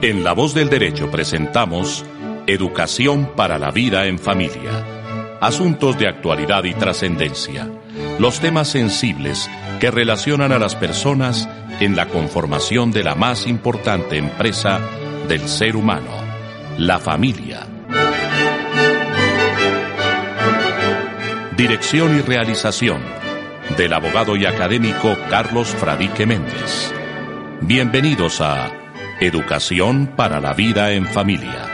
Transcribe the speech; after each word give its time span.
En 0.00 0.24
La 0.24 0.32
Voz 0.32 0.54
del 0.54 0.70
Derecho 0.70 1.10
presentamos 1.10 2.06
Educación 2.46 3.32
para 3.36 3.58
la 3.58 3.70
Vida 3.70 4.06
en 4.06 4.18
Familia. 4.18 5.38
Asuntos 5.42 5.98
de 5.98 6.08
actualidad 6.08 6.64
y 6.64 6.72
trascendencia. 6.72 7.68
Los 8.18 8.40
temas 8.40 8.68
sensibles 8.68 9.50
que 9.78 9.90
relacionan 9.90 10.52
a 10.52 10.58
las 10.58 10.74
personas 10.74 11.46
en 11.80 11.94
la 11.94 12.08
conformación 12.08 12.92
de 12.92 13.04
la 13.04 13.14
más 13.14 13.46
importante 13.46 14.16
empresa 14.16 14.80
del 15.28 15.46
ser 15.46 15.76
humano, 15.76 16.12
la 16.78 16.98
familia. 16.98 17.66
Dirección 21.58 22.16
y 22.16 22.22
realización 22.22 23.02
del 23.76 23.92
abogado 23.92 24.34
y 24.36 24.46
académico 24.46 25.14
Carlos 25.28 25.68
Fradique 25.68 26.24
Méndez. 26.24 26.94
Bienvenidos 27.64 28.40
a 28.40 28.72
Educación 29.20 30.08
para 30.16 30.40
la 30.40 30.52
Vida 30.52 30.92
en 30.92 31.06
Familia. 31.06 31.68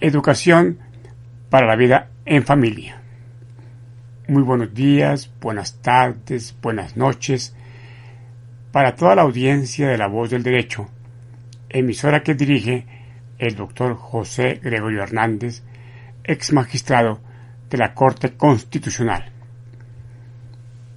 Educación 0.00 0.80
para 1.48 1.68
la 1.68 1.76
Vida 1.76 2.10
en 2.26 2.44
Familia. 2.44 3.00
Muy 4.26 4.42
buenos 4.42 4.74
días, 4.74 5.30
buenas 5.40 5.80
tardes, 5.80 6.56
buenas 6.60 6.96
noches 6.96 7.54
para 8.72 8.96
toda 8.96 9.14
la 9.14 9.22
audiencia 9.22 9.88
de 9.88 9.98
La 9.98 10.08
Voz 10.08 10.30
del 10.30 10.42
Derecho, 10.42 10.88
emisora 11.68 12.24
que 12.24 12.34
dirige 12.34 12.86
el 13.38 13.54
doctor 13.54 13.94
José 13.96 14.60
Gregorio 14.62 15.02
Hernández, 15.02 15.62
ex 16.24 16.52
magistrado 16.52 17.20
de 17.70 17.78
la 17.78 17.94
Corte 17.94 18.36
Constitucional. 18.36 19.30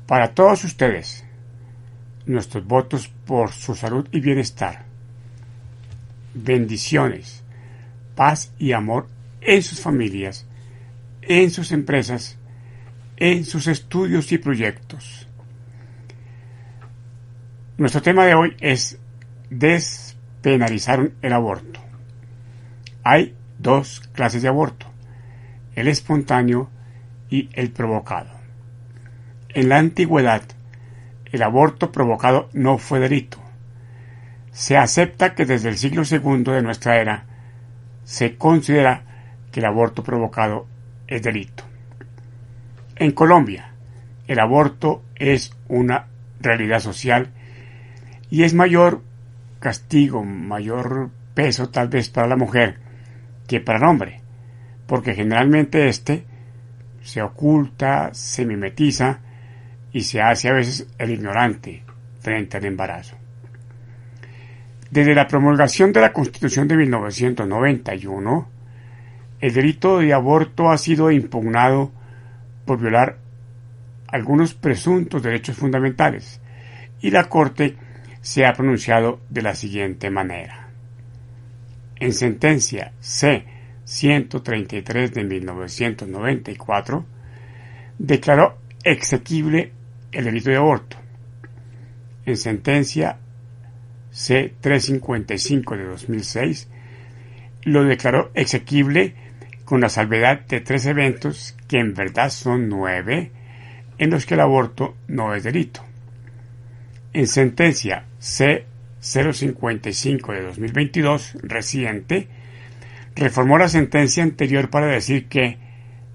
Para 0.08 0.34
todos 0.34 0.64
ustedes, 0.64 1.23
nuestros 2.25 2.66
votos 2.66 3.08
por 3.25 3.52
su 3.52 3.75
salud 3.75 4.08
y 4.12 4.19
bienestar. 4.19 4.86
Bendiciones, 6.34 7.44
paz 8.16 8.53
y 8.58 8.72
amor 8.72 9.08
en 9.42 9.62
sus 9.64 9.80
familias, 9.80 10.45
en 11.22 11.52
sus 11.52 11.72
empresas, 11.72 12.38
en 13.17 13.45
sus 13.45 13.67
estudios 13.67 14.31
y 14.31 14.38
proyectos. 14.38 15.28
Nuestro 17.78 18.02
tema 18.02 18.25
de 18.25 18.36
hoy 18.36 18.56
es 18.59 19.00
despenalizar 19.50 21.12
el 21.22 21.34
aborto. 21.34 21.91
Hay 23.03 23.35
dos 23.57 24.02
clases 24.13 24.41
de 24.41 24.47
aborto, 24.47 24.85
el 25.75 25.88
espontáneo 25.88 26.69
y 27.30 27.49
el 27.53 27.71
provocado. 27.71 28.30
En 29.49 29.69
la 29.69 29.77
antigüedad, 29.77 30.44
el 31.31 31.44
aborto 31.44 31.91
provocado 31.91 32.49
no 32.53 32.78
fue 32.78 33.00
delito. 33.00 33.38
Se 34.51 34.78
acepta 34.78 35.34
que 35.34 35.45
desde 35.45 35.69
el 35.69 35.78
siglo 35.78 36.03
II 36.09 36.44
de 36.44 36.62
nuestra 36.62 37.00
era 37.00 37.25
se 38.03 38.38
considera 38.38 39.03
que 39.51 39.62
el 39.62 39.66
aborto 39.66 40.03
provocado 40.03 40.68
es 41.07 41.23
delito. 41.23 41.63
En 42.97 43.12
Colombia, 43.12 43.72
el 44.28 44.39
aborto 44.39 45.03
es 45.16 45.56
una 45.68 46.07
realidad 46.39 46.79
social 46.79 47.31
y 48.29 48.44
es 48.44 48.53
mayor 48.53 49.01
castigo, 49.59 50.23
mayor 50.23 51.09
peso 51.33 51.69
tal 51.69 51.88
vez 51.88 52.09
para 52.09 52.28
la 52.28 52.35
mujer 52.35 52.91
que 53.59 53.72
hombre, 53.84 54.22
porque 54.88 55.13
generalmente 55.13 55.89
éste 55.89 56.23
se 57.01 57.22
oculta, 57.22 58.13
se 58.13 58.45
mimetiza 58.45 59.19
y 59.91 60.01
se 60.01 60.22
hace 60.22 60.47
a 60.47 60.53
veces 60.53 60.88
el 60.97 61.12
ignorante 61.12 61.84
frente 62.22 62.57
al 62.57 62.66
embarazo. 62.66 63.17
Desde 64.89 65.16
la 65.16 65.28
promulgación 65.28 65.91
de 65.91 66.01
la 66.01 66.13
Constitución 66.13 66.67
de 66.67 66.78
1991, 66.78 68.50
el 69.41 69.53
delito 69.53 70.00
de 70.00 70.13
aborto 70.13 70.69
ha 70.69 70.78
sido 70.78 71.12
impugnado 71.12 71.91
por 72.66 72.79
violar 72.79 73.18
algunos 74.07 74.53
presuntos 74.53 75.23
derechos 75.23 75.57
fundamentales 75.57 76.39
y 77.01 77.12
la 77.12 77.25
Corte 77.25 77.75
se 78.22 78.45
ha 78.45 78.53
pronunciado 78.53 79.19
de 79.29 79.41
la 79.41 79.56
siguiente 79.56 80.09
manera 80.09 80.70
en 82.01 82.12
sentencia 82.13 82.94
C-133 83.00 85.12
de 85.12 85.23
1994, 85.23 87.06
declaró 88.00 88.57
exequible 88.84 89.72
el 90.12 90.25
delito 90.25 90.50
de 90.50 90.57
aborto. 90.57 90.97
En 92.25 92.38
sentencia 92.38 93.19
C-355 94.09 95.78
de 95.78 95.84
2006, 95.84 96.67
lo 97.66 97.84
declaró 97.84 98.31
exequible 98.33 99.13
con 99.63 99.81
la 99.81 99.89
salvedad 99.89 100.39
de 100.47 100.59
tres 100.59 100.88
eventos 100.88 101.56
que 101.68 101.78
en 101.78 101.94
verdad 101.94 102.31
son 102.31 102.68
nueve 102.68 103.31
en 104.00 104.09
los 104.09 104.25
que 104.25 104.33
el 104.33 104.39
aborto 104.39 104.95
no 105.07 105.35
es 105.35 105.44
delito. 105.44 105.85
En 107.13 107.28
sentencia 107.28 108.06
C 108.18 108.66
055 109.01 110.31
de 110.31 110.41
2022, 110.44 111.38
reciente, 111.41 112.28
reformó 113.16 113.57
la 113.57 113.67
sentencia 113.67 114.23
anterior 114.23 114.69
para 114.69 114.88
decir 114.88 115.28
que 115.28 115.57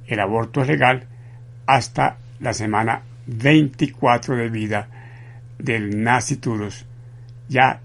el 0.07 0.21
aborto 0.21 0.63
es 0.63 0.69
legal 0.69 1.07
hasta 1.67 2.19
la 2.41 2.55
semana 2.55 3.03
24 3.27 4.37
de 4.37 4.49
vida 4.49 4.89
del 5.59 6.03
nasciturus, 6.03 6.87
ya 7.49 7.81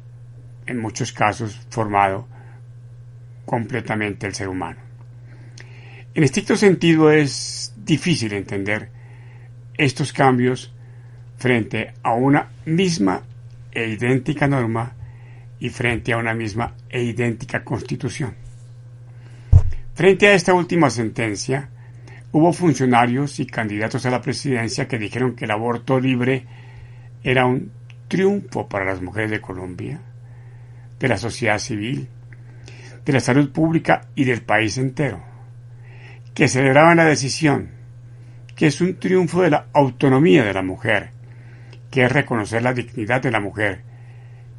en 0.67 0.79
muchos 0.79 1.11
casos 1.11 1.59
formado 1.69 2.27
completamente 3.45 4.27
el 4.27 4.35
ser 4.35 4.47
humano. 4.47 4.79
En 6.13 6.23
estricto 6.23 6.55
sentido 6.55 7.11
es 7.11 7.73
difícil 7.75 8.33
entender 8.33 8.89
estos 9.77 10.13
cambios 10.13 10.71
frente 11.37 11.93
a 12.03 12.13
una 12.13 12.49
misma 12.65 13.23
e 13.71 13.87
idéntica 13.87 14.47
norma 14.47 14.93
y 15.59 15.69
frente 15.69 16.13
a 16.13 16.17
una 16.17 16.33
misma 16.33 16.75
e 16.89 17.03
idéntica 17.03 17.63
constitución. 17.63 18.35
Frente 19.93 20.27
a 20.27 20.33
esta 20.33 20.53
última 20.53 20.89
sentencia, 20.89 21.69
hubo 22.31 22.53
funcionarios 22.53 23.39
y 23.39 23.45
candidatos 23.45 24.05
a 24.05 24.09
la 24.09 24.21
presidencia 24.21 24.87
que 24.87 24.97
dijeron 24.97 25.35
que 25.35 25.45
el 25.45 25.51
aborto 25.51 25.99
libre 25.99 26.45
era 27.23 27.45
un 27.45 27.71
triunfo 28.07 28.67
para 28.67 28.85
las 28.85 29.01
mujeres 29.01 29.31
de 29.31 29.41
Colombia, 29.41 30.01
de 30.99 31.07
la 31.07 31.17
sociedad 31.17 31.59
civil, 31.59 32.07
de 33.05 33.13
la 33.13 33.19
salud 33.19 33.51
pública 33.51 34.07
y 34.15 34.23
del 34.23 34.41
país 34.41 34.77
entero, 34.77 35.21
que 36.33 36.47
celebraban 36.47 36.97
la 36.97 37.05
decisión, 37.05 37.69
que 38.55 38.67
es 38.67 38.81
un 38.81 38.99
triunfo 38.99 39.41
de 39.41 39.51
la 39.51 39.67
autonomía 39.73 40.43
de 40.43 40.53
la 40.53 40.61
mujer, 40.61 41.11
que 41.91 42.05
es 42.05 42.11
reconocer 42.11 42.63
la 42.63 42.73
dignidad 42.73 43.21
de 43.21 43.31
la 43.31 43.39
mujer, 43.39 43.83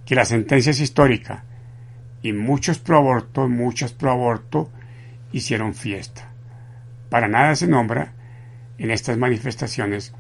que 0.05 0.15
la 0.15 0.25
sentencia 0.25 0.71
es 0.71 0.81
histórica, 0.81 1.45
y 2.23 2.33
muchos 2.33 2.79
pro 2.79 2.99
aborto, 2.99 3.49
muchas 3.49 3.93
pro 3.93 4.13
aborto 4.13 4.71
hicieron 5.33 5.75
fiesta. 5.75 6.29
Para 7.09 7.27
nada 7.27 7.57
se 7.57 7.67
nombra 7.67 8.13
en 8.79 8.91
estas 8.91 9.19
manifestaciones 9.19 10.15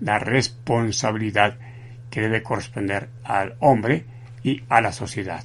la 0.00 0.18
responsabilidad 0.18 1.56
que 2.10 2.20
debe 2.20 2.42
corresponder 2.42 3.08
al 3.24 3.56
hombre 3.60 4.04
y 4.42 4.62
a 4.68 4.80
la 4.80 4.92
sociedad. 4.92 5.44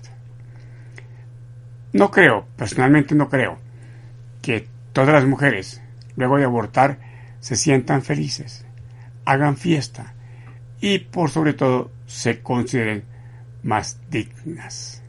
No 1.93 2.11
creo, 2.11 2.47
personalmente 2.55 3.15
no 3.15 3.29
creo, 3.29 3.59
que 4.41 4.67
todas 4.93 5.13
las 5.13 5.25
mujeres, 5.25 5.81
luego 6.15 6.37
de 6.37 6.45
abortar, 6.45 6.99
se 7.39 7.55
sientan 7.55 8.01
felices, 8.01 8.65
hagan 9.25 9.57
fiesta, 9.57 10.13
y 10.81 10.99
por 10.99 11.29
sobre 11.29 11.53
todo 11.53 11.91
se 12.07 12.41
consideren 12.41 13.03
más 13.63 14.01
dignas. 14.09 15.03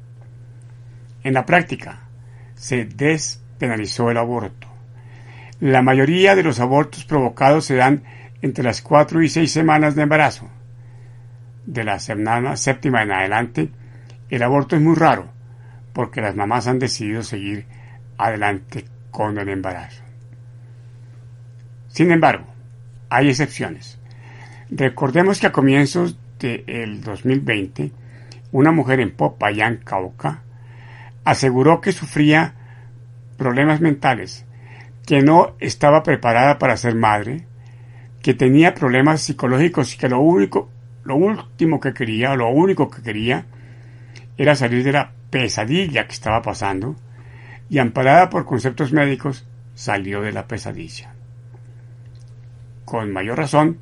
En 1.24 1.34
la 1.34 1.46
práctica, 1.46 2.02
se 2.54 2.84
despenalizó 2.84 4.10
el 4.10 4.19
aborto. 4.19 4.69
La 5.60 5.82
mayoría 5.82 6.34
de 6.34 6.42
los 6.42 6.60
abortos 6.60 7.04
provocados 7.04 7.64
se 7.64 7.76
dan 7.76 8.04
entre 8.42 8.64
las 8.64 8.82
4 8.82 9.22
y 9.22 9.28
6 9.28 9.50
semanas 9.50 9.94
de 9.94 10.02
embarazo. 10.02 10.50
De 11.64 11.84
la 11.84 11.98
semana 11.98 12.56
séptima 12.56 13.02
en 13.02 13.12
adelante, 13.12 13.70
el 14.28 14.42
aborto 14.42 14.76
es 14.76 14.82
muy 14.82 14.96
raro, 14.96 15.28
porque 15.92 16.20
las 16.20 16.34
mamás 16.34 16.66
han 16.66 16.78
decidido 16.78 17.22
seguir 17.22 17.66
adelante 18.19 18.84
con 19.10 19.38
el 19.38 19.48
embarazo. 19.48 20.02
Sin 21.88 22.10
embargo, 22.10 22.46
hay 23.08 23.28
excepciones. 23.28 24.01
Recordemos 24.74 25.38
que 25.38 25.48
a 25.48 25.52
comienzos 25.52 26.16
del 26.38 27.02
2020, 27.02 27.92
una 28.52 28.72
mujer 28.72 29.00
en 29.00 29.10
Popayán, 29.10 29.76
Cauca, 29.84 30.44
aseguró 31.24 31.82
que 31.82 31.92
sufría 31.92 32.54
problemas 33.36 33.82
mentales, 33.82 34.46
que 35.04 35.20
no 35.20 35.56
estaba 35.60 36.02
preparada 36.02 36.58
para 36.58 36.78
ser 36.78 36.94
madre, 36.94 37.44
que 38.22 38.32
tenía 38.32 38.72
problemas 38.72 39.20
psicológicos 39.20 39.94
y 39.94 39.98
que 39.98 40.08
lo 40.08 40.20
único, 40.20 40.70
lo 41.04 41.16
último 41.16 41.78
que 41.78 41.92
quería, 41.92 42.34
lo 42.34 42.48
único 42.48 42.88
que 42.88 43.02
quería, 43.02 43.44
era 44.38 44.54
salir 44.54 44.84
de 44.84 44.92
la 44.92 45.12
pesadilla 45.28 46.06
que 46.06 46.14
estaba 46.14 46.40
pasando, 46.40 46.96
y 47.69 47.76
amparada 47.76 48.30
por 48.30 48.46
conceptos 48.46 48.90
médicos, 48.90 49.46
salió 49.74 50.22
de 50.22 50.32
la 50.32 50.48
pesadilla. 50.48 51.12
Con 52.86 53.12
mayor 53.12 53.36
razón, 53.36 53.76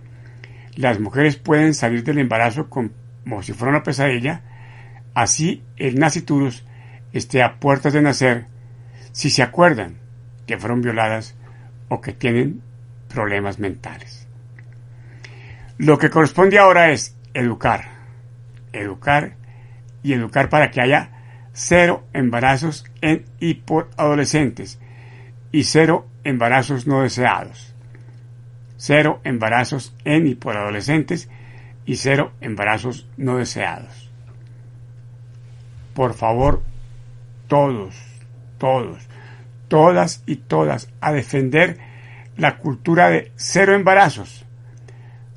las 0.81 0.99
mujeres 0.99 1.37
pueden 1.37 1.75
salir 1.75 2.05
del 2.05 2.19
embarazo 2.19 2.69
como 2.69 3.43
si 3.43 3.53
fuera 3.53 3.71
una 3.71 3.83
pesadilla, 3.83 4.43
así 5.15 5.63
el 5.77 5.99
naciturus 5.99 6.65
esté 7.13 7.43
a 7.43 7.61
puertas 7.61 7.93
de 7.93 8.03
nacer, 8.03 8.47
si 9.13 9.31
se 9.31 9.43
acuerdan 9.43 9.99
que 10.47 10.59
fueron 10.59 10.83
violadas 10.83 11.37
o 11.89 12.01
que 12.01 12.13
tienen 12.13 12.63
problemas 13.09 13.59
mentales. 13.59 14.27
Lo 15.79 15.99
que 15.99 16.11
corresponde 16.11 16.59
ahora 16.59 16.91
es 16.91 17.17
educar, 17.35 17.87
educar 18.73 19.37
y 20.03 20.13
educar 20.13 20.49
para 20.49 20.71
que 20.71 20.81
haya 20.81 21.11
cero 21.53 22.05
embarazos 22.13 22.85
en 23.01 23.25
y 23.39 23.55
por 23.55 23.91
adolescentes 23.97 24.79
y 25.53 25.65
cero 25.65 26.07
embarazos 26.25 26.87
no 26.87 27.03
deseados. 27.03 27.70
Cero 28.83 29.21
embarazos 29.25 29.95
en 30.07 30.27
y 30.27 30.35
por 30.35 30.57
adolescentes 30.57 31.29
y 31.85 31.97
cero 31.97 32.33
embarazos 32.41 33.07
no 33.19 33.37
deseados. 33.37 34.11
Por 35.93 36.15
favor, 36.15 36.63
todos, 37.47 37.95
todos, 38.57 39.07
todas 39.69 40.23
y 40.25 40.37
todas 40.37 40.91
a 41.03 41.13
defender 41.13 41.77
la 42.39 42.57
cultura 42.57 43.11
de 43.11 43.33
cero 43.37 43.75
embarazos. 43.75 44.47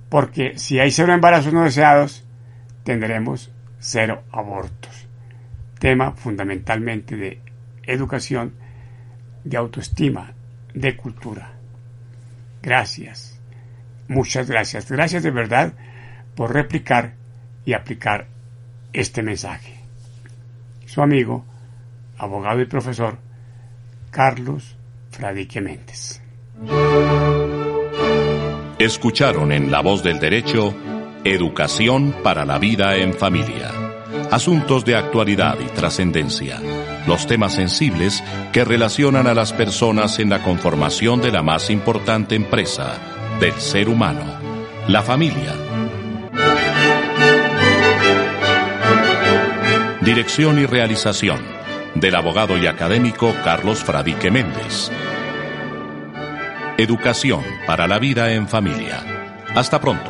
Porque 0.07 0.57
si 0.57 0.79
hay 0.79 0.91
cero 0.91 1.11
embarazos 1.11 1.51
no 1.51 1.65
deseados, 1.65 2.25
tendremos 2.85 3.51
cero 3.77 4.23
abortos. 4.31 5.09
Tema 5.79 6.13
fundamentalmente 6.13 7.17
de 7.17 7.41
educación, 7.83 8.53
de 9.43 9.57
autoestima, 9.57 10.31
de 10.73 10.95
cultura. 10.95 11.52
Gracias. 12.63 13.39
Muchas 14.07 14.49
gracias. 14.49 14.89
Gracias 14.89 15.21
de 15.21 15.31
verdad 15.31 15.73
por 16.35 16.53
replicar 16.53 17.13
y 17.65 17.73
aplicar 17.73 18.27
este 18.93 19.21
mensaje. 19.21 19.79
Su 20.85 21.01
amigo, 21.01 21.45
abogado 22.17 22.61
y 22.61 22.65
profesor 22.65 23.17
Carlos 24.09 24.77
Fradique 25.11 25.61
Méndez. 25.61 26.21
Escucharon 28.79 29.51
en 29.51 29.71
La 29.71 29.81
Voz 29.81 30.03
del 30.03 30.19
Derecho 30.19 30.73
Educación 31.23 32.15
para 32.23 32.45
la 32.45 32.59
Vida 32.59 32.95
en 32.97 33.13
Familia. 33.13 33.71
Asuntos 34.31 34.83
de 34.85 34.95
actualidad 34.95 35.57
y 35.59 35.65
trascendencia. 35.67 36.59
Los 37.07 37.27
temas 37.27 37.55
sensibles 37.55 38.23
que 38.53 38.63
relacionan 38.63 39.27
a 39.27 39.33
las 39.33 39.51
personas 39.51 40.19
en 40.19 40.29
la 40.29 40.41
conformación 40.41 41.21
de 41.21 41.31
la 41.31 41.43
más 41.43 41.69
importante 41.69 42.35
empresa 42.35 42.97
del 43.39 43.53
ser 43.53 43.89
humano, 43.89 44.23
la 44.87 45.01
familia. 45.01 45.53
Dirección 50.01 50.59
y 50.59 50.65
realización 50.65 51.41
del 51.95 52.15
abogado 52.15 52.57
y 52.57 52.67
académico 52.67 53.33
Carlos 53.43 53.83
Fradique 53.83 54.31
Méndez. 54.31 54.91
Educación 56.77 57.43
para 57.67 57.87
la 57.87 57.99
vida 57.99 58.33
en 58.33 58.47
familia. 58.47 59.03
Hasta 59.55 59.79
pronto. 59.79 60.09